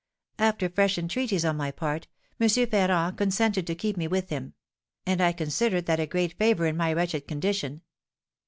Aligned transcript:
After 0.39 0.67
fresh 0.67 0.97
entreaties 0.97 1.45
on 1.45 1.57
my 1.57 1.69
part, 1.69 2.07
M. 2.39 2.49
Ferrand 2.49 3.19
consented 3.19 3.67
to 3.67 3.75
keep 3.75 3.97
me 3.97 4.07
with 4.07 4.29
him; 4.29 4.55
and 5.05 5.21
I 5.21 5.31
considered 5.31 5.85
that 5.85 5.99
a 5.99 6.07
great 6.07 6.33
favour 6.39 6.65
in 6.65 6.75
my 6.75 6.91
wretched 6.91 7.27
condition. 7.27 7.83